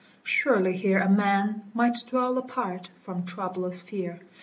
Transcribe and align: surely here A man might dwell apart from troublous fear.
surely 0.23 0.75
here 0.75 0.97
A 0.97 1.07
man 1.07 1.69
might 1.75 1.95
dwell 2.09 2.35
apart 2.39 2.89
from 3.03 3.23
troublous 3.23 3.83
fear. 3.83 4.19